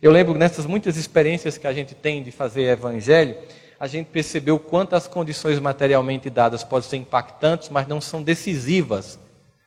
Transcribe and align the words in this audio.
Eu 0.00 0.12
lembro 0.12 0.38
nessas 0.38 0.66
muitas 0.66 0.96
experiências 0.96 1.56
que 1.56 1.66
a 1.66 1.72
gente 1.72 1.94
tem 1.94 2.22
de 2.22 2.30
fazer 2.30 2.64
evangelho, 2.64 3.36
a 3.78 3.86
gente 3.86 4.06
percebeu 4.06 4.58
quanto 4.58 4.94
as 4.94 5.06
condições 5.06 5.58
materialmente 5.58 6.28
dadas 6.30 6.64
podem 6.64 6.88
ser 6.88 6.96
impactantes, 6.96 7.68
mas 7.68 7.86
não 7.86 8.00
são 8.00 8.22
decisivas 8.22 9.18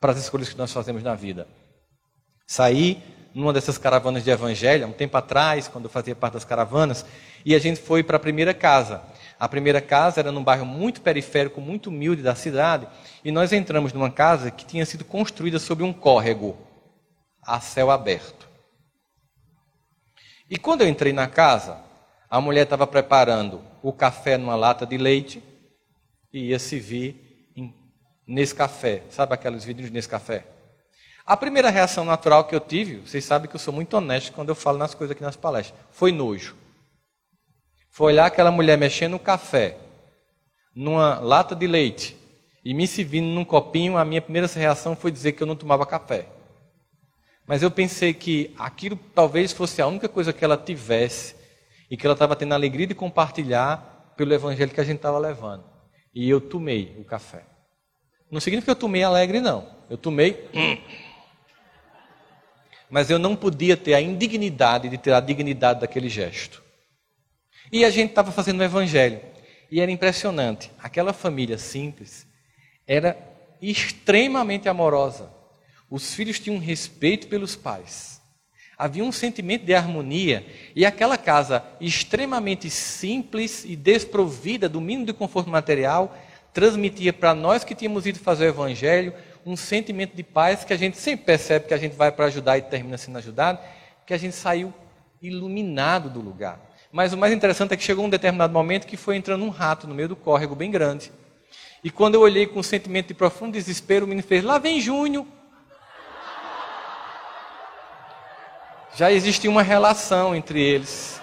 para 0.00 0.12
as 0.12 0.18
escolhas 0.18 0.48
que 0.48 0.58
nós 0.58 0.72
fazemos 0.72 1.02
na 1.02 1.14
vida. 1.14 1.46
Saí 2.46 3.02
numa 3.34 3.52
dessas 3.52 3.78
caravanas 3.78 4.24
de 4.24 4.30
evangelho, 4.30 4.84
há 4.84 4.88
um 4.88 4.92
tempo 4.92 5.16
atrás, 5.16 5.68
quando 5.68 5.84
eu 5.84 5.90
fazia 5.90 6.16
parte 6.16 6.34
das 6.34 6.44
caravanas, 6.44 7.06
e 7.44 7.54
a 7.54 7.58
gente 7.58 7.80
foi 7.80 8.02
para 8.02 8.16
a 8.16 8.20
primeira 8.20 8.52
casa. 8.52 9.02
A 9.38 9.48
primeira 9.48 9.80
casa 9.80 10.20
era 10.20 10.32
num 10.32 10.42
bairro 10.42 10.66
muito 10.66 11.00
periférico, 11.00 11.60
muito 11.60 11.90
humilde 11.90 12.22
da 12.22 12.34
cidade, 12.34 12.86
e 13.24 13.30
nós 13.30 13.52
entramos 13.52 13.92
numa 13.92 14.10
casa 14.10 14.50
que 14.50 14.66
tinha 14.66 14.84
sido 14.84 15.04
construída 15.04 15.58
sobre 15.58 15.84
um 15.84 15.92
córrego, 15.92 16.56
a 17.42 17.60
céu 17.60 17.90
aberto. 17.90 18.49
E 20.50 20.58
quando 20.58 20.80
eu 20.80 20.88
entrei 20.88 21.12
na 21.12 21.28
casa, 21.28 21.78
a 22.28 22.40
mulher 22.40 22.64
estava 22.64 22.84
preparando 22.84 23.62
o 23.80 23.92
café 23.92 24.36
numa 24.36 24.56
lata 24.56 24.84
de 24.84 24.98
leite 24.98 25.40
e 26.32 26.48
ia 26.48 26.58
se 26.58 26.80
vir 26.80 27.54
nesse 28.26 28.52
café. 28.52 29.04
Sabe 29.10 29.32
aqueles 29.32 29.64
vidrinhos 29.64 29.92
nesse 29.92 30.08
café? 30.08 30.44
A 31.24 31.36
primeira 31.36 31.70
reação 31.70 32.04
natural 32.04 32.44
que 32.44 32.54
eu 32.54 32.58
tive, 32.58 32.96
vocês 32.96 33.24
sabem 33.24 33.48
que 33.48 33.54
eu 33.54 33.60
sou 33.60 33.72
muito 33.72 33.96
honesto 33.96 34.32
quando 34.32 34.48
eu 34.48 34.54
falo 34.56 34.76
nas 34.76 34.92
coisas 34.92 35.14
aqui 35.14 35.22
nas 35.22 35.36
palestras, 35.36 35.78
foi 35.92 36.10
nojo. 36.10 36.56
Foi 37.88 38.12
olhar 38.12 38.26
aquela 38.26 38.50
mulher 38.50 38.76
mexendo 38.76 39.12
no 39.12 39.18
café, 39.20 39.76
numa 40.74 41.20
lata 41.20 41.54
de 41.54 41.68
leite, 41.68 42.16
e 42.64 42.74
me 42.74 42.88
servindo 42.88 43.26
num 43.26 43.44
copinho, 43.44 43.96
a 43.96 44.04
minha 44.04 44.20
primeira 44.20 44.48
reação 44.48 44.96
foi 44.96 45.12
dizer 45.12 45.32
que 45.32 45.42
eu 45.44 45.46
não 45.46 45.54
tomava 45.54 45.86
café. 45.86 46.26
Mas 47.50 47.64
eu 47.64 47.70
pensei 47.72 48.14
que 48.14 48.54
aquilo 48.56 48.96
talvez 49.12 49.50
fosse 49.50 49.82
a 49.82 49.86
única 49.88 50.08
coisa 50.08 50.32
que 50.32 50.44
ela 50.44 50.56
tivesse 50.56 51.34
e 51.90 51.96
que 51.96 52.06
ela 52.06 52.12
estava 52.12 52.36
tendo 52.36 52.52
a 52.52 52.54
alegria 52.54 52.86
de 52.86 52.94
compartilhar 52.94 54.14
pelo 54.16 54.32
evangelho 54.32 54.70
que 54.70 54.80
a 54.80 54.84
gente 54.84 54.98
estava 54.98 55.18
levando. 55.18 55.64
E 56.14 56.30
eu 56.30 56.40
tomei 56.40 56.94
o 56.96 57.02
café. 57.02 57.42
Não 58.30 58.38
significa 58.38 58.66
que 58.66 58.70
eu 58.70 58.80
tomei 58.80 59.02
alegre, 59.02 59.40
não. 59.40 59.68
Eu 59.90 59.98
tomei. 59.98 60.48
Mas 62.88 63.10
eu 63.10 63.18
não 63.18 63.34
podia 63.34 63.76
ter 63.76 63.94
a 63.94 64.00
indignidade 64.00 64.88
de 64.88 64.96
ter 64.96 65.12
a 65.12 65.18
dignidade 65.18 65.80
daquele 65.80 66.08
gesto. 66.08 66.62
E 67.72 67.84
a 67.84 67.90
gente 67.90 68.10
estava 68.10 68.30
fazendo 68.30 68.60
o 68.60 68.64
evangelho. 68.64 69.20
E 69.72 69.80
era 69.80 69.90
impressionante. 69.90 70.70
Aquela 70.80 71.12
família 71.12 71.58
simples 71.58 72.28
era 72.86 73.18
extremamente 73.60 74.68
amorosa. 74.68 75.39
Os 75.90 76.14
filhos 76.14 76.38
tinham 76.38 76.58
respeito 76.58 77.26
pelos 77.26 77.56
pais. 77.56 78.20
Havia 78.78 79.04
um 79.04 79.12
sentimento 79.12 79.64
de 79.64 79.74
harmonia. 79.74 80.46
E 80.74 80.86
aquela 80.86 81.18
casa 81.18 81.62
extremamente 81.80 82.70
simples 82.70 83.64
e 83.64 83.76
desprovida 83.76 84.68
do 84.68 84.80
mínimo 84.80 85.06
de 85.06 85.12
conforto 85.12 85.50
material 85.50 86.16
transmitia 86.54 87.12
para 87.12 87.34
nós 87.34 87.64
que 87.64 87.74
tínhamos 87.74 88.06
ido 88.06 88.18
fazer 88.18 88.46
o 88.46 88.48
evangelho 88.48 89.12
um 89.44 89.56
sentimento 89.56 90.14
de 90.14 90.22
paz 90.22 90.64
que 90.64 90.72
a 90.72 90.76
gente 90.76 90.96
sempre 90.96 91.24
percebe 91.24 91.66
que 91.66 91.74
a 91.74 91.78
gente 91.78 91.96
vai 91.96 92.12
para 92.12 92.26
ajudar 92.26 92.58
e 92.58 92.62
termina 92.62 92.98
sendo 92.98 93.18
ajudado, 93.18 93.58
que 94.06 94.12
a 94.12 94.18
gente 94.18 94.34
saiu 94.34 94.72
iluminado 95.20 96.10
do 96.10 96.20
lugar. 96.20 96.60
Mas 96.92 97.12
o 97.12 97.18
mais 97.18 97.32
interessante 97.32 97.72
é 97.72 97.76
que 97.76 97.82
chegou 97.82 98.04
um 98.04 98.10
determinado 98.10 98.52
momento 98.52 98.86
que 98.86 98.96
foi 98.96 99.16
entrando 99.16 99.44
um 99.44 99.48
rato 99.48 99.86
no 99.86 99.94
meio 99.94 100.08
do 100.08 100.16
córrego 100.16 100.54
bem 100.54 100.70
grande. 100.70 101.12
E 101.82 101.90
quando 101.90 102.14
eu 102.14 102.20
olhei 102.20 102.46
com 102.46 102.60
um 102.60 102.62
sentimento 102.62 103.08
de 103.08 103.14
profundo 103.14 103.52
desespero, 103.52 104.04
o 104.04 104.08
menino 104.08 104.26
fez: 104.26 104.42
Lá 104.44 104.58
vem 104.58 104.80
Júnior. 104.80 105.26
Já 109.00 109.10
existia 109.10 109.48
uma 109.48 109.62
relação 109.62 110.36
entre 110.36 110.60
eles. 110.60 111.22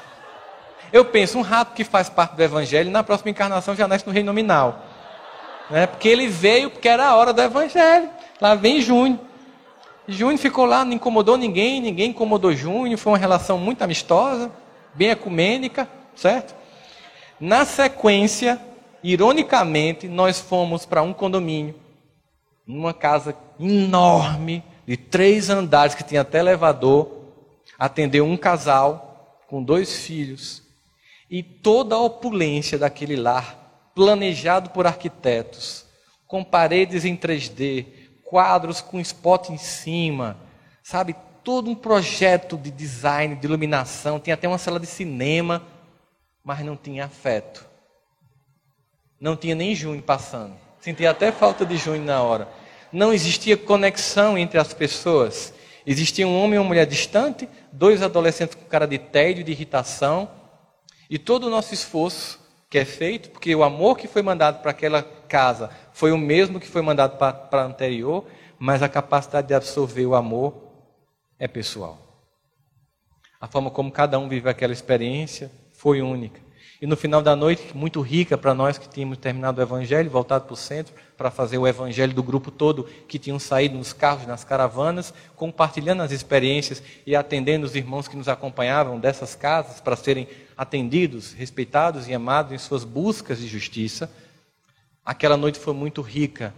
Eu 0.91 1.05
penso, 1.05 1.37
um 1.37 1.43
rato 1.43 1.75
que 1.75 1.83
faz 1.83 2.09
parte 2.09 2.35
do 2.35 2.41
evangelho, 2.41 2.89
na 2.89 3.03
próxima 3.03 3.29
encarnação 3.29 3.75
já 3.75 3.87
nasce 3.87 4.07
no 4.07 4.11
reino 4.11 4.25
nominal. 4.25 4.83
Né? 5.69 5.85
Porque 5.85 6.09
ele 6.09 6.25
veio 6.25 6.71
porque 6.71 6.89
era 6.89 7.05
a 7.05 7.15
hora 7.15 7.31
do 7.31 7.39
evangelho. 7.39 8.09
Lá 8.41 8.55
vem 8.55 8.81
Júnior. 8.81 9.19
Júnior 10.07 10.39
ficou 10.39 10.65
lá, 10.65 10.83
não 10.83 10.93
incomodou 10.93 11.37
ninguém, 11.37 11.79
ninguém 11.79 12.09
incomodou 12.09 12.51
Júnior, 12.51 12.97
foi 12.97 13.11
uma 13.11 13.19
relação 13.19 13.59
muito 13.59 13.83
amistosa, 13.83 14.51
bem 14.95 15.11
ecumênica, 15.11 15.87
certo? 16.15 16.55
Na 17.39 17.63
sequência, 17.63 18.59
ironicamente, 19.03 20.07
nós 20.07 20.39
fomos 20.39 20.83
para 20.83 21.03
um 21.03 21.13
condomínio, 21.13 21.75
numa 22.65 22.91
casa 22.91 23.35
enorme, 23.59 24.63
de 24.87 24.97
três 24.97 25.51
andares, 25.51 25.93
que 25.93 26.03
tinha 26.03 26.21
até 26.21 26.39
elevador, 26.39 27.16
atendeu 27.77 28.25
um 28.25 28.37
casal 28.37 29.43
com 29.47 29.63
dois 29.63 29.97
filhos, 29.99 30.63
e 31.29 31.41
toda 31.43 31.95
a 31.95 32.01
opulência 32.01 32.77
daquele 32.77 33.15
lar 33.15 33.89
planejado 33.93 34.69
por 34.69 34.85
arquitetos, 34.85 35.85
com 36.27 36.43
paredes 36.43 37.03
em 37.03 37.15
3D, 37.15 37.85
quadros 38.23 38.81
com 38.81 38.99
spot 38.99 39.49
em 39.49 39.57
cima, 39.57 40.37
sabe? 40.83 41.15
Todo 41.43 41.69
um 41.69 41.75
projeto 41.75 42.57
de 42.57 42.69
design, 42.69 43.35
de 43.35 43.47
iluminação, 43.47 44.19
tinha 44.19 44.33
até 44.33 44.47
uma 44.47 44.57
sala 44.57 44.79
de 44.79 44.85
cinema, 44.85 45.63
mas 46.43 46.59
não 46.59 46.75
tinha 46.75 47.05
afeto. 47.05 47.65
Não 49.19 49.35
tinha 49.35 49.55
nem 49.55 49.73
junho 49.73 50.01
passando. 50.01 50.53
Sentia 50.79 51.09
até 51.09 51.31
falta 51.31 51.65
de 51.65 51.77
junho 51.77 52.03
na 52.03 52.21
hora. 52.21 52.47
Não 52.91 53.11
existia 53.11 53.57
conexão 53.57 54.37
entre 54.37 54.59
as 54.59 54.73
pessoas. 54.73 55.53
Existia 55.89 56.27
um 56.27 56.37
homem 56.37 56.55
e 56.55 56.59
uma 56.59 56.67
mulher 56.67 56.85
distante, 56.85 57.47
dois 57.71 58.01
adolescentes 58.01 58.55
com 58.55 58.65
cara 58.65 58.85
de 58.85 58.97
tédio, 58.97 59.41
de 59.41 59.53
irritação, 59.53 60.29
e 61.09 61.17
todo 61.17 61.47
o 61.47 61.49
nosso 61.49 61.73
esforço 61.73 62.45
que 62.69 62.77
é 62.77 62.83
feito, 62.83 63.29
porque 63.29 63.55
o 63.55 63.63
amor 63.63 63.97
que 63.97 64.05
foi 64.05 64.21
mandado 64.21 64.61
para 64.61 64.71
aquela 64.71 65.01
casa 65.01 65.69
foi 65.93 66.11
o 66.11 66.17
mesmo 66.17 66.59
que 66.59 66.67
foi 66.67 66.81
mandado 66.81 67.17
para 67.17 67.61
a 67.61 67.65
anterior, 67.65 68.25
mas 68.59 68.83
a 68.83 68.89
capacidade 68.89 69.47
de 69.47 69.53
absorver 69.53 70.05
o 70.05 70.13
amor 70.13 70.53
é 71.39 71.47
pessoal. 71.47 71.97
A 73.39 73.47
forma 73.47 73.71
como 73.71 73.89
cada 73.89 74.19
um 74.19 74.27
vive 74.27 74.49
aquela 74.49 74.73
experiência 74.73 75.49
foi 75.71 76.01
única. 76.01 76.41
E 76.79 76.85
no 76.85 76.95
final 76.95 77.23
da 77.23 77.35
noite, 77.35 77.75
muito 77.75 78.01
rica 78.01 78.37
para 78.37 78.53
nós 78.53 78.77
que 78.77 78.87
tínhamos 78.87 79.17
terminado 79.17 79.59
o 79.59 79.63
evangelho, 79.63 80.11
voltado 80.11 80.45
para 80.45 80.53
o 80.53 80.57
centro, 80.57 80.93
para 81.17 81.31
fazer 81.31 81.57
o 81.57 81.67
evangelho 81.67 82.13
do 82.13 82.21
grupo 82.21 82.51
todo 82.51 82.87
que 83.07 83.17
tinham 83.17 83.39
saído 83.39 83.75
nos 83.75 83.93
carros, 83.93 84.27
nas 84.27 84.43
caravanas, 84.43 85.11
compartilhando 85.35 86.03
as 86.03 86.11
experiências 86.11 86.83
e 87.03 87.15
atendendo 87.15 87.65
os 87.65 87.75
irmãos 87.75 88.07
que 88.07 88.15
nos 88.15 88.27
acompanhavam 88.27 88.99
dessas 88.99 89.33
casas 89.33 89.81
para 89.81 89.95
serem 89.95 90.27
atendidos, 90.55 91.33
respeitados 91.33 92.07
e 92.07 92.13
amados 92.13 92.51
em 92.51 92.59
suas 92.59 92.83
buscas 92.83 93.39
de 93.39 93.47
justiça. 93.47 94.11
Aquela 95.03 95.35
noite 95.35 95.57
foi 95.57 95.73
muito 95.73 96.03
rica 96.03 96.53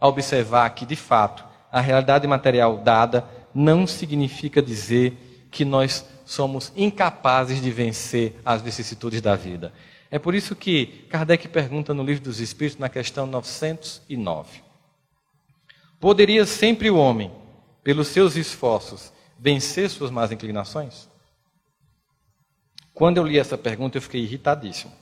a 0.00 0.08
observar 0.08 0.70
que, 0.70 0.86
de 0.86 0.96
fato, 0.96 1.44
a 1.70 1.80
realidade 1.80 2.26
material 2.26 2.78
dada 2.78 3.26
não 3.54 3.86
significa 3.86 4.62
dizer 4.62 5.46
que 5.50 5.62
nós 5.62 6.06
somos 6.32 6.72
incapazes 6.74 7.60
de 7.60 7.70
vencer 7.70 8.40
as 8.44 8.62
vicissitudes 8.62 9.20
da 9.20 9.36
vida. 9.36 9.72
É 10.10 10.18
por 10.18 10.34
isso 10.34 10.56
que 10.56 11.06
Kardec 11.08 11.48
pergunta 11.48 11.92
no 11.92 12.02
Livro 12.02 12.24
dos 12.24 12.40
Espíritos, 12.40 12.78
na 12.78 12.88
questão 12.88 13.26
909: 13.26 14.62
Poderia 16.00 16.46
sempre 16.46 16.90
o 16.90 16.96
homem, 16.96 17.30
pelos 17.84 18.08
seus 18.08 18.36
esforços, 18.36 19.12
vencer 19.38 19.90
suas 19.90 20.10
más 20.10 20.32
inclinações? 20.32 21.08
Quando 22.94 23.18
eu 23.18 23.26
li 23.26 23.38
essa 23.38 23.58
pergunta, 23.58 23.98
eu 23.98 24.02
fiquei 24.02 24.22
irritadíssimo. 24.22 24.92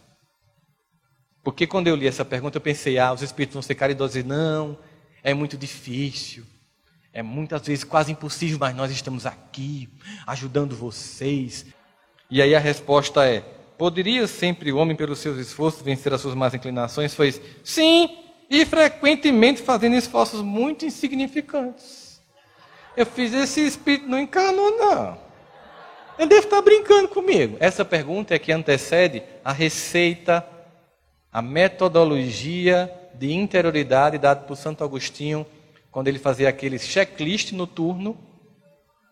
Porque 1.43 1.67
quando 1.67 1.89
eu 1.89 1.97
li 1.97 2.07
essa 2.07 2.25
pergunta, 2.25 2.59
eu 2.59 2.61
pensei, 2.61 2.99
ah, 2.99 3.13
os 3.13 3.23
espíritos 3.23 3.55
vão 3.55 3.63
ser 3.63 3.75
caridosos. 3.75 4.23
Não, 4.25 4.79
é 5.23 5.33
muito 5.33 5.57
difícil. 5.57 6.45
É 7.13 7.23
muitas 7.23 7.67
vezes 7.67 7.83
quase 7.83 8.13
impossível, 8.13 8.59
mas 8.61 8.75
nós 8.75 8.91
estamos 8.91 9.27
aqui 9.27 9.89
ajudando 10.27 10.77
vocês. 10.77 11.67
E 12.31 12.41
aí 12.41 12.55
a 12.55 12.61
resposta 12.61 13.27
é: 13.27 13.41
poderia 13.77 14.27
sempre 14.29 14.71
o 14.71 14.77
homem, 14.77 14.97
pelos 14.97 15.19
seus 15.19 15.37
esforços, 15.39 15.83
vencer 15.83 16.15
as 16.15 16.21
suas 16.21 16.35
más 16.35 16.55
inclinações? 16.55 17.15
Foi 17.15 17.33
sim, 17.65 18.17
e 18.49 18.65
frequentemente 18.65 19.61
fazendo 19.61 19.97
esforços 19.97 20.41
muito 20.41 20.85
insignificantes. 20.85 22.21
Eu 22.97 23.07
fiz 23.07 23.33
esse 23.33 23.65
espírito 23.65 24.09
não 24.09 24.19
encarnou, 24.19 24.77
não. 24.77 25.19
Ele 26.19 26.29
deve 26.29 26.47
estar 26.47 26.61
brincando 26.61 27.09
comigo. 27.09 27.57
Essa 27.61 27.85
pergunta 27.85 28.35
é 28.35 28.39
que 28.39 28.53
antecede 28.53 29.23
a 29.45 29.53
receita, 29.53 30.47
a 31.33 31.41
metodologia 31.41 32.93
de 33.15 33.33
interioridade 33.33 34.19
dada 34.19 34.43
por 34.43 34.57
Santo 34.57 34.85
Agostinho 34.85 35.47
quando 35.91 36.09
ele 36.09 36.19
fazia 36.19 36.49
aquele 36.49 36.79
checklist 36.79 37.53
noturno 37.53 38.17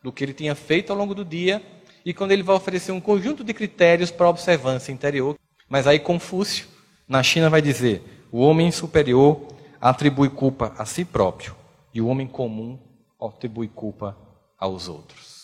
do 0.03 0.13
que 0.13 0.25
ele 0.25 0.33
tinha 0.33 0.55
feito 0.55 0.93
ao 0.93 0.99
longo 0.99 1.15
do 1.15 1.25
dia 1.25 1.63
e 2.05 2.15
quando 2.15 2.33
ele 2.33 2.43
vai 2.43 2.57
oferecer 2.57 2.93
um 2.93 3.01
conjunto 3.01 3.43
de 3.43 3.53
critérios 3.53 4.11
para 4.11 4.29
observância 4.29 4.93
interior. 4.93 5.37
Mas 5.69 5.87
aí 5.87 5.99
Confúcio, 5.99 6.67
na 7.07 7.23
China, 7.23 7.51
vai 7.51 7.61
dizer: 7.61 8.27
o 8.33 8.41
homem 8.41 8.71
superior 8.71 9.47
atribui 9.81 10.31
culpa 10.31 10.73
a 10.79 10.85
si 10.85 11.05
próprio 11.05 11.55
e 11.93 12.01
o 12.01 12.07
homem 12.07 12.27
comum 12.27 12.79
atribui 13.21 13.69
culpa 13.69 14.17
aos 14.59 14.89
outros. 14.89 15.38